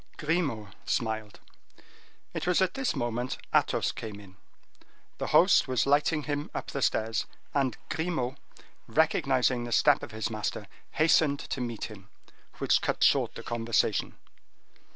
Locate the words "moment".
2.95-3.37